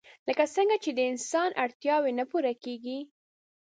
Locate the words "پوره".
2.29-2.53